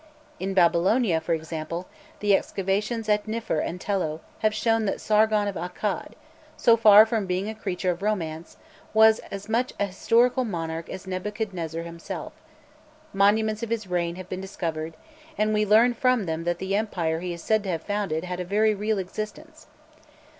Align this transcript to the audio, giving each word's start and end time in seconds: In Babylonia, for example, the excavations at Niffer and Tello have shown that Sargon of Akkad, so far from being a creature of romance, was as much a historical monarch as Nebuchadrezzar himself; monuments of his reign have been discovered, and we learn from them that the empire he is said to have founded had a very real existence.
In 0.39 0.55
Babylonia, 0.55 1.21
for 1.21 1.35
example, 1.35 1.87
the 2.21 2.35
excavations 2.35 3.07
at 3.07 3.27
Niffer 3.27 3.59
and 3.59 3.79
Tello 3.79 4.19
have 4.39 4.51
shown 4.51 4.85
that 4.85 4.99
Sargon 4.99 5.47
of 5.47 5.53
Akkad, 5.53 6.13
so 6.57 6.75
far 6.75 7.05
from 7.05 7.27
being 7.27 7.47
a 7.47 7.53
creature 7.53 7.91
of 7.91 8.01
romance, 8.01 8.57
was 8.95 9.19
as 9.29 9.47
much 9.47 9.73
a 9.79 9.85
historical 9.85 10.43
monarch 10.43 10.89
as 10.89 11.05
Nebuchadrezzar 11.05 11.83
himself; 11.83 12.33
monuments 13.13 13.61
of 13.61 13.69
his 13.69 13.85
reign 13.85 14.15
have 14.15 14.27
been 14.27 14.41
discovered, 14.41 14.97
and 15.37 15.53
we 15.53 15.67
learn 15.67 15.93
from 15.93 16.25
them 16.25 16.45
that 16.45 16.57
the 16.57 16.75
empire 16.75 17.19
he 17.19 17.31
is 17.31 17.43
said 17.43 17.61
to 17.65 17.69
have 17.69 17.83
founded 17.83 18.23
had 18.23 18.39
a 18.39 18.43
very 18.43 18.73
real 18.73 18.97
existence. 18.97 19.67